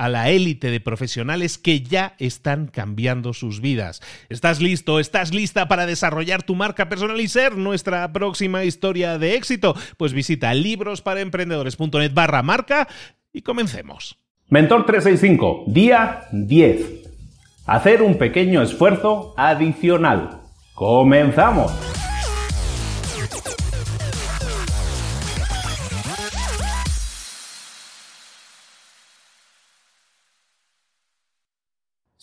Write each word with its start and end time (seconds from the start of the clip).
a 0.00 0.08
la 0.08 0.30
élite 0.30 0.70
de 0.70 0.80
profesionales 0.80 1.58
que 1.58 1.82
ya 1.82 2.14
están 2.18 2.68
cambiando 2.68 3.34
sus 3.34 3.60
vidas. 3.60 4.00
¿Estás 4.30 4.62
listo? 4.62 4.98
¿Estás 4.98 5.34
lista 5.34 5.68
para 5.68 5.84
desarrollar 5.84 6.42
tu 6.42 6.54
marca 6.54 6.88
personal 6.88 7.20
y 7.20 7.28
ser 7.28 7.58
nuestra 7.58 8.10
próxima 8.10 8.64
historia 8.64 9.18
de 9.18 9.34
éxito? 9.34 9.76
Pues 9.98 10.14
visita 10.14 10.54
librosparaemprendedores.net 10.54 12.14
barra 12.14 12.42
marca 12.42 12.88
y 13.30 13.42
comencemos. 13.42 14.16
Mentor 14.48 14.86
365, 14.86 15.64
día 15.66 16.22
10. 16.32 16.80
Hacer 17.66 18.00
un 18.00 18.16
pequeño 18.16 18.62
esfuerzo 18.62 19.34
adicional. 19.36 20.40
¡Comenzamos! 20.74 21.99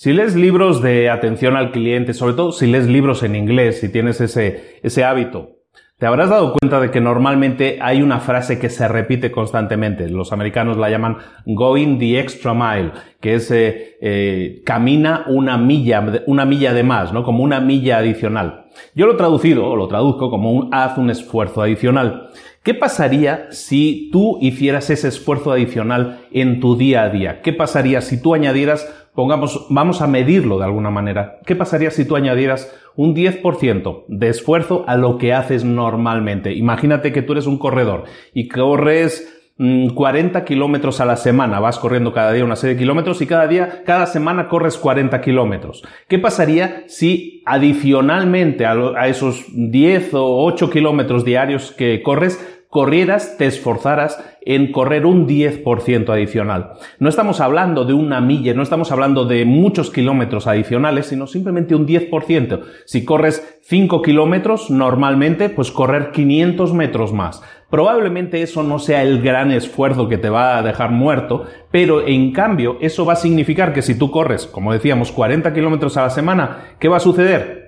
Si 0.07 0.13
lees 0.13 0.37
libros 0.37 0.81
de 0.81 1.09
atención 1.09 1.57
al 1.57 1.73
cliente, 1.73 2.13
sobre 2.13 2.33
todo 2.33 2.53
si 2.53 2.65
lees 2.65 2.87
libros 2.87 3.23
en 3.23 3.35
inglés, 3.35 3.81
si 3.81 3.91
tienes 3.91 4.21
ese, 4.21 4.79
ese 4.81 5.03
hábito, 5.03 5.57
te 5.97 6.05
habrás 6.05 6.29
dado 6.29 6.53
cuenta 6.53 6.79
de 6.79 6.91
que 6.91 7.01
normalmente 7.01 7.79
hay 7.81 8.01
una 8.01 8.21
frase 8.21 8.57
que 8.57 8.69
se 8.69 8.87
repite 8.87 9.31
constantemente. 9.31 10.07
Los 10.07 10.31
americanos 10.31 10.77
la 10.77 10.89
llaman 10.89 11.17
going 11.45 11.99
the 11.99 12.21
extra 12.21 12.53
mile, 12.53 12.93
que 13.19 13.33
es 13.33 13.51
eh, 13.51 13.97
eh, 13.99 14.61
camina 14.65 15.25
una 15.27 15.57
milla, 15.57 16.23
una 16.25 16.45
milla 16.45 16.73
de 16.73 16.83
más, 16.83 17.11
¿no? 17.11 17.23
Como 17.23 17.43
una 17.43 17.59
milla 17.59 17.97
adicional. 17.97 18.67
Yo 18.95 19.07
lo 19.07 19.15
he 19.15 19.17
traducido, 19.17 19.65
o 19.65 19.75
lo 19.75 19.89
traduzco 19.89 20.29
como 20.29 20.53
un 20.53 20.69
haz 20.71 20.97
un 20.97 21.09
esfuerzo 21.09 21.61
adicional. 21.61 22.29
¿Qué 22.63 22.73
pasaría 22.73 23.47
si 23.51 24.09
tú 24.11 24.39
hicieras 24.41 24.89
ese 24.89 25.07
esfuerzo 25.07 25.51
adicional 25.51 26.19
en 26.31 26.59
tu 26.59 26.77
día 26.77 27.03
a 27.03 27.09
día? 27.09 27.41
¿Qué 27.41 27.53
pasaría 27.53 28.01
si 28.01 28.21
tú 28.21 28.33
añadieras 28.33 29.06
pongamos, 29.17 29.65
vamos 29.69 30.03
a 30.03 30.07
medirlo 30.07 30.59
de 30.59 30.65
alguna 30.65 30.91
manera. 30.91 31.39
¿Qué 31.43 31.55
pasaría 31.55 31.89
si 31.89 32.05
tú 32.05 32.15
añadieras 32.15 32.71
un 32.95 33.15
10% 33.15 34.03
de 34.07 34.29
esfuerzo 34.29 34.85
a 34.87 34.95
lo 34.95 35.17
que 35.17 35.33
haces 35.33 35.63
normalmente? 35.63 36.53
Imagínate 36.53 37.11
que 37.11 37.23
tú 37.23 37.31
eres 37.31 37.47
un 37.47 37.57
corredor 37.57 38.03
y 38.35 38.47
corres 38.47 39.27
40 39.57 40.39
mm, 40.39 40.43
kilómetros 40.43 41.01
a 41.01 41.05
la 41.05 41.15
semana, 41.17 41.59
vas 41.59 41.79
corriendo 41.79 42.13
cada 42.13 42.31
día 42.31 42.45
una 42.45 42.55
serie 42.55 42.75
de 42.75 42.81
kilómetros 42.81 43.19
y 43.23 43.25
cada 43.25 43.47
día, 43.47 43.81
cada 43.87 44.05
semana 44.05 44.47
corres 44.47 44.77
40 44.77 45.19
kilómetros. 45.19 45.83
¿Qué 46.07 46.19
pasaría 46.19 46.83
si 46.85 47.41
adicionalmente 47.47 48.67
a, 48.67 48.73
a 48.95 49.07
esos 49.07 49.45
10 49.51 50.13
o 50.13 50.45
8 50.45 50.69
kilómetros 50.69 51.25
diarios 51.25 51.71
que 51.71 52.03
corres, 52.03 52.56
corrieras, 52.69 53.37
te 53.37 53.45
esforzaras 53.45 54.23
en 54.41 54.71
correr 54.71 55.05
un 55.05 55.27
10% 55.27 56.09
adicional. 56.09 56.73
No 56.99 57.09
estamos 57.09 57.41
hablando 57.41 57.85
de 57.85 57.93
una 57.93 58.21
milla, 58.21 58.53
no 58.53 58.63
estamos 58.63 58.91
hablando 58.91 59.25
de 59.25 59.45
muchos 59.45 59.89
kilómetros 59.89 60.47
adicionales, 60.47 61.07
sino 61.07 61.27
simplemente 61.27 61.75
un 61.75 61.85
10%. 61.85 62.61
Si 62.85 63.03
corres 63.03 63.59
5 63.63 64.01
kilómetros, 64.01 64.69
normalmente, 64.69 65.49
pues 65.49 65.71
correr 65.71 66.11
500 66.11 66.73
metros 66.73 67.13
más. 67.13 67.41
Probablemente 67.69 68.41
eso 68.41 68.63
no 68.63 68.79
sea 68.79 69.03
el 69.03 69.21
gran 69.21 69.51
esfuerzo 69.51 70.07
que 70.07 70.17
te 70.17 70.29
va 70.29 70.57
a 70.57 70.63
dejar 70.63 70.91
muerto, 70.91 71.43
pero 71.69 72.07
en 72.07 72.31
cambio 72.31 72.77
eso 72.79 73.05
va 73.05 73.13
a 73.13 73.17
significar 73.17 73.73
que 73.73 73.81
si 73.81 73.97
tú 73.97 74.09
corres, 74.09 74.47
como 74.47 74.71
decíamos, 74.71 75.11
40 75.11 75.53
kilómetros 75.53 75.97
a 75.97 76.03
la 76.03 76.09
semana, 76.09 76.75
¿qué 76.79 76.87
va 76.87 76.97
a 76.97 77.01
suceder? 77.01 77.66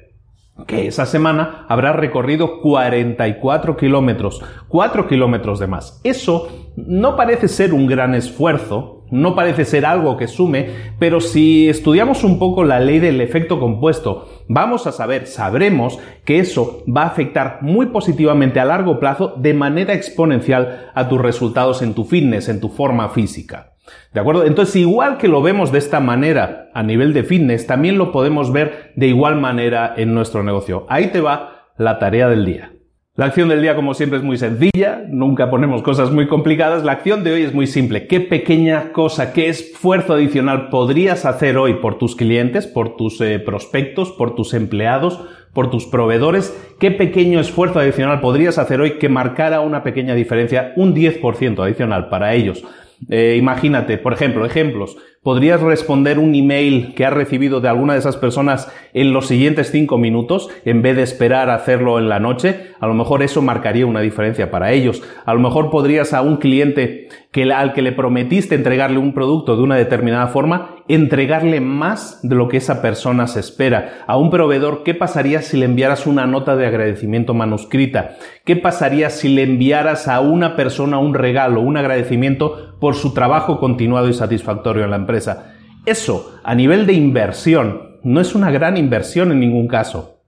Que 0.68 0.88
esa 0.88 1.06
semana 1.06 1.66
habrá 1.68 1.94
recorrido 1.94 2.62
44 2.62 3.78
kilómetros, 3.78 4.42
4 4.68 5.08
kilómetros 5.08 5.60
de 5.60 5.68
más. 5.68 6.00
Eso 6.04 6.48
no 6.76 7.16
parece 7.16 7.48
ser 7.48 7.74
un 7.74 7.88
gran 7.88 8.16
esfuerzo, 8.16 9.06
no 9.12 9.36
parece 9.36 9.66
ser 9.66 9.86
algo 9.86 10.18
que 10.18 10.28
sume, 10.28 10.70
pero 11.00 11.20
si 11.20 11.68
estudiamos 11.68 12.24
un 12.24 12.40
poco 12.40 12.64
la 12.64 12.80
ley 12.80 13.00
del 13.00 13.22
efecto 13.22 13.60
compuesto, 13.60 14.28
vamos 14.48 14.86
a 14.88 14.92
saber, 14.92 15.28
sabremos 15.28 16.00
que 16.26 16.40
eso 16.40 16.84
va 16.86 17.04
a 17.04 17.08
afectar 17.08 17.60
muy 17.62 17.88
positivamente 17.88 18.60
a 18.60 18.66
largo 18.66 19.00
plazo 19.00 19.34
de 19.38 19.54
manera 19.54 19.94
exponencial 19.94 20.92
a 20.94 21.10
tus 21.10 21.20
resultados 21.20 21.82
en 21.82 21.94
tu 21.94 22.06
fitness, 22.06 22.50
en 22.50 22.60
tu 22.60 22.70
forma 22.70 23.10
física. 23.10 23.74
¿De 24.14 24.20
acuerdo? 24.20 24.46
Entonces, 24.46 24.76
igual 24.76 25.18
que 25.18 25.28
lo 25.28 25.42
vemos 25.42 25.72
de 25.72 25.80
esta 25.80 26.00
manera 26.00 26.70
a 26.74 26.84
nivel 26.84 27.14
de 27.14 27.24
fitness, 27.24 27.68
también 27.68 27.98
lo 27.98 28.12
podemos 28.12 28.52
ver 28.52 28.92
de 28.96 29.08
igual 29.08 29.36
manera 29.40 29.94
en 29.98 30.14
nuestro 30.14 30.44
negocio. 30.44 30.86
Ahí 30.90 31.08
te 31.08 31.22
va 31.22 31.72
la 31.78 32.00
tarea 32.00 32.28
del 32.28 32.46
día. 32.46 32.72
La 33.20 33.26
acción 33.26 33.50
del 33.50 33.62
día, 33.62 33.76
como 33.76 33.94
siempre, 33.96 34.18
es 34.18 34.24
muy 34.24 34.38
sencilla, 34.38 35.04
nunca 35.10 35.50
ponemos 35.50 35.82
cosas 35.82 36.10
muy 36.10 36.28
complicadas. 36.28 36.86
La 36.86 36.94
acción 36.94 37.26
de 37.26 37.34
hoy 37.34 37.42
es 37.42 37.54
muy 37.54 37.68
simple. 37.68 38.08
¿Qué 38.08 38.22
pequeña 38.22 38.94
cosa, 38.94 39.34
qué 39.34 39.50
esfuerzo 39.50 40.14
adicional 40.14 40.70
podrías 40.70 41.26
hacer 41.26 41.58
hoy 41.58 41.74
por 41.82 41.98
tus 41.98 42.16
clientes, 42.16 42.66
por 42.66 42.96
tus 42.96 43.20
eh, 43.20 43.40
prospectos, 43.40 44.12
por 44.12 44.36
tus 44.36 44.54
empleados, 44.54 45.20
por 45.54 45.70
tus 45.70 45.86
proveedores? 45.86 46.58
¿Qué 46.80 46.92
pequeño 46.92 47.42
esfuerzo 47.42 47.80
adicional 47.80 48.22
podrías 48.22 48.58
hacer 48.58 48.80
hoy 48.80 48.92
que 48.92 49.10
marcara 49.10 49.60
una 49.60 49.84
pequeña 49.84 50.16
diferencia, 50.16 50.72
un 50.78 50.96
10% 50.96 51.62
adicional 51.62 52.08
para 52.08 52.34
ellos? 52.36 52.64
Eh, 53.08 53.36
imagínate, 53.38 53.98
por 53.98 54.14
ejemplo, 54.14 54.46
ejemplos. 54.46 54.98
¿Podrías 55.24 55.62
responder 55.62 56.18
un 56.18 56.34
email 56.34 56.94
que 56.96 57.06
has 57.06 57.14
recibido 57.14 57.60
de 57.60 57.68
alguna 57.68 57.94
de 57.94 58.00
esas 58.00 58.16
personas 58.16 58.72
en 58.94 59.12
los 59.12 59.28
siguientes 59.28 59.70
cinco 59.70 59.98
minutos 59.98 60.50
en 60.64 60.82
vez 60.82 60.96
de 60.96 61.04
esperar 61.04 61.50
a 61.50 61.56
hacerlo 61.56 62.00
en 62.00 62.08
la 62.08 62.20
noche? 62.20 62.72
A 62.80 62.88
lo 62.88 62.94
mejor 62.94 63.22
eso 63.22 63.42
marcaría 63.42 63.86
una 63.86 64.00
diferencia 64.00 64.50
para 64.50 64.72
ellos. 64.72 65.04
A 65.26 65.34
lo 65.34 65.42
mejor 65.42 65.72
podrías 65.72 66.14
a 66.14 66.22
un 66.22 66.38
cliente 66.38 67.10
que, 67.32 67.52
al 67.52 67.74
que 67.74 67.82
le 67.82 67.92
prometiste 67.92 68.56
entregarle 68.56 68.98
un 68.98 69.14
producto 69.14 69.58
de 69.58 69.64
una 69.64 69.76
determinada 69.76 70.28
forma, 70.28 70.78
entregarle 70.88 71.60
más 71.60 72.22
de 72.24 72.36
lo 72.36 72.48
que 72.48 72.58
esa 72.58 72.82
persona 72.82 73.28
se 73.28 73.42
espera. 73.42 74.06
A 74.08 74.18
un 74.18 74.30
proveedor, 74.30 74.84
¿qué 74.84 74.94
pasaría 74.94 75.42
si 75.42 75.58
le 75.58 75.66
enviaras 75.66 76.08
una 76.08 76.28
nota 76.28 76.56
de 76.56 76.66
agradecimiento 76.66 77.34
manuscrita? 77.34 78.16
¿Qué 78.46 78.56
pasaría 78.56 79.10
si 79.10 79.28
le 79.28 79.44
enviaras 79.44 80.08
a 80.08 80.22
una 80.22 80.56
persona 80.56 80.98
un 80.98 81.14
regalo, 81.14 81.60
un 81.60 81.78
agradecimiento 81.78 82.69
por 82.80 82.96
su 82.96 83.14
trabajo 83.14 83.60
continuado 83.60 84.08
y 84.10 84.14
satisfactorio 84.14 84.84
en 84.84 84.92
la 84.92 84.98
empresa? 84.98 85.56
Eso, 85.86 86.40
a 86.44 86.56
nivel 86.56 86.86
de 86.86 86.94
inversión, 86.94 88.00
no 88.04 88.22
es 88.22 88.36
una 88.36 88.52
gran 88.52 88.78
inversión 88.78 89.32
en 89.32 89.40
ningún 89.40 89.68
caso. 89.68 90.22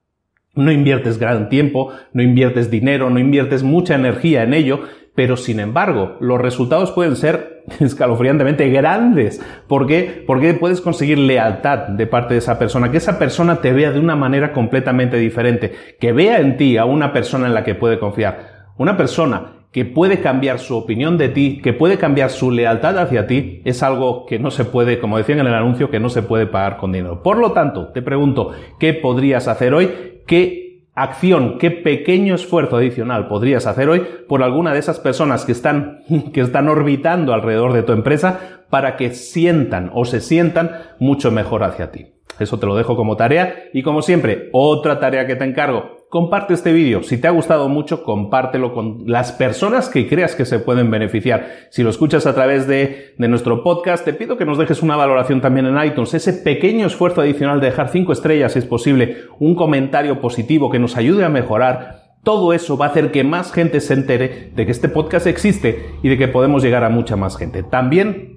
No 0.53 0.71
inviertes 0.71 1.17
gran 1.17 1.49
tiempo, 1.49 1.91
no 2.13 2.21
inviertes 2.21 2.69
dinero, 2.69 3.09
no 3.09 3.19
inviertes 3.19 3.63
mucha 3.63 3.95
energía 3.95 4.43
en 4.43 4.53
ello, 4.53 4.81
pero 5.15 5.37
sin 5.37 5.59
embargo, 5.59 6.17
los 6.19 6.41
resultados 6.41 6.91
pueden 6.91 7.15
ser 7.15 7.63
escalofriantemente 7.79 8.69
grandes. 8.69 9.41
¿Por 9.67 9.87
qué? 9.87 10.23
Porque 10.25 10.53
puedes 10.53 10.81
conseguir 10.81 11.19
lealtad 11.19 11.89
de 11.89 12.07
parte 12.07 12.33
de 12.33 12.39
esa 12.39 12.59
persona, 12.59 12.91
que 12.91 12.97
esa 12.97 13.19
persona 13.19 13.61
te 13.61 13.71
vea 13.71 13.91
de 13.91 13.99
una 13.99 14.15
manera 14.15 14.51
completamente 14.51 15.17
diferente, 15.17 15.73
que 15.99 16.11
vea 16.11 16.39
en 16.39 16.57
ti 16.57 16.77
a 16.77 16.85
una 16.85 17.13
persona 17.13 17.47
en 17.47 17.53
la 17.53 17.63
que 17.63 17.75
puede 17.75 17.99
confiar. 17.99 18.67
Una 18.77 18.97
persona 18.97 19.60
que 19.71 19.85
puede 19.85 20.19
cambiar 20.19 20.59
su 20.59 20.75
opinión 20.75 21.17
de 21.17 21.29
ti, 21.29 21.61
que 21.63 21.73
puede 21.73 21.97
cambiar 21.97 22.29
su 22.29 22.51
lealtad 22.51 22.97
hacia 22.97 23.25
ti, 23.25 23.61
es 23.63 23.83
algo 23.83 24.25
que 24.25 24.37
no 24.37 24.51
se 24.51 24.65
puede, 24.65 24.99
como 24.99 25.17
decían 25.17 25.39
en 25.39 25.47
el 25.47 25.53
anuncio, 25.53 25.89
que 25.89 25.99
no 25.99 26.09
se 26.09 26.23
puede 26.23 26.45
pagar 26.45 26.77
con 26.77 26.91
dinero. 26.91 27.23
Por 27.23 27.37
lo 27.37 27.53
tanto, 27.53 27.87
te 27.87 28.01
pregunto, 28.01 28.51
¿qué 28.79 28.93
podrías 28.93 29.47
hacer 29.47 29.73
hoy? 29.73 29.89
¿Qué 30.27 30.71
acción, 30.93 31.57
qué 31.57 31.71
pequeño 31.71 32.35
esfuerzo 32.35 32.75
adicional 32.75 33.29
podrías 33.29 33.65
hacer 33.65 33.87
hoy 33.87 34.05
por 34.27 34.43
alguna 34.43 34.73
de 34.73 34.79
esas 34.79 34.99
personas 34.99 35.45
que 35.45 35.53
están, 35.53 36.03
que 36.33 36.41
están 36.41 36.67
orbitando 36.67 37.33
alrededor 37.33 37.71
de 37.71 37.83
tu 37.83 37.93
empresa 37.93 38.65
para 38.69 38.97
que 38.97 39.11
sientan 39.11 39.89
o 39.93 40.03
se 40.03 40.19
sientan 40.19 40.71
mucho 40.99 41.31
mejor 41.31 41.63
hacia 41.63 41.91
ti? 41.91 42.07
Eso 42.39 42.59
te 42.59 42.65
lo 42.65 42.75
dejo 42.75 42.95
como 42.95 43.15
tarea 43.15 43.65
y 43.73 43.83
como 43.83 44.01
siempre, 44.01 44.49
otra 44.51 44.99
tarea 44.99 45.27
que 45.27 45.35
te 45.35 45.45
encargo, 45.45 46.00
comparte 46.11 46.53
este 46.53 46.73
vídeo. 46.73 47.03
Si 47.03 47.17
te 47.17 47.29
ha 47.29 47.31
gustado 47.31 47.69
mucho, 47.69 48.03
compártelo 48.03 48.73
con 48.73 49.03
las 49.05 49.31
personas 49.31 49.87
que 49.87 50.09
creas 50.09 50.35
que 50.35 50.43
se 50.43 50.59
pueden 50.59 50.91
beneficiar. 50.91 51.47
Si 51.69 51.83
lo 51.83 51.89
escuchas 51.89 52.25
a 52.25 52.35
través 52.35 52.67
de, 52.67 53.15
nuestro 53.17 53.63
podcast, 53.63 54.03
te 54.03 54.11
pido 54.11 54.37
que 54.37 54.43
nos 54.43 54.57
dejes 54.57 54.83
una 54.83 54.97
valoración 54.97 55.39
también 55.39 55.67
en 55.67 55.81
iTunes. 55.81 56.13
Ese 56.13 56.33
pequeño 56.33 56.85
esfuerzo 56.85 57.21
adicional 57.21 57.61
de 57.61 57.67
dejar 57.67 57.87
cinco 57.87 58.11
estrellas, 58.11 58.51
si 58.51 58.59
es 58.59 58.65
posible, 58.65 59.19
un 59.39 59.55
comentario 59.55 60.19
positivo 60.19 60.69
que 60.69 60.79
nos 60.79 60.97
ayude 60.97 61.23
a 61.23 61.29
mejorar. 61.29 62.17
Todo 62.23 62.51
eso 62.51 62.77
va 62.77 62.87
a 62.87 62.89
hacer 62.89 63.11
que 63.11 63.23
más 63.23 63.53
gente 63.53 63.79
se 63.79 63.93
entere 63.93 64.51
de 64.53 64.65
que 64.65 64.71
este 64.73 64.89
podcast 64.89 65.27
existe 65.27 65.91
y 66.03 66.09
de 66.09 66.17
que 66.17 66.27
podemos 66.27 66.61
llegar 66.61 66.83
a 66.83 66.89
mucha 66.89 67.15
más 67.15 67.37
gente. 67.37 67.63
También 67.63 68.30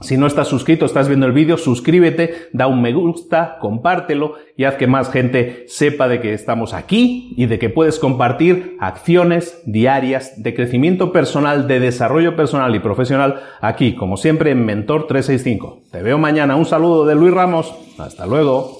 si 0.00 0.16
no 0.16 0.26
estás 0.26 0.48
suscrito, 0.48 0.86
estás 0.86 1.08
viendo 1.08 1.26
el 1.26 1.32
vídeo, 1.32 1.58
suscríbete, 1.58 2.48
da 2.52 2.66
un 2.66 2.80
me 2.80 2.92
gusta, 2.92 3.58
compártelo 3.60 4.34
y 4.56 4.64
haz 4.64 4.76
que 4.76 4.86
más 4.86 5.10
gente 5.10 5.64
sepa 5.68 6.08
de 6.08 6.20
que 6.20 6.32
estamos 6.32 6.72
aquí 6.72 7.34
y 7.36 7.46
de 7.46 7.58
que 7.58 7.68
puedes 7.68 7.98
compartir 7.98 8.76
acciones 8.80 9.60
diarias 9.66 10.42
de 10.42 10.54
crecimiento 10.54 11.12
personal, 11.12 11.68
de 11.68 11.80
desarrollo 11.80 12.34
personal 12.34 12.74
y 12.74 12.78
profesional 12.78 13.40
aquí, 13.60 13.94
como 13.94 14.16
siempre, 14.16 14.52
en 14.52 14.64
Mentor 14.64 15.06
365. 15.06 15.82
Te 15.90 16.02
veo 16.02 16.18
mañana. 16.18 16.56
Un 16.56 16.66
saludo 16.66 17.04
de 17.04 17.14
Luis 17.14 17.34
Ramos. 17.34 17.74
Hasta 17.98 18.26
luego. 18.26 18.79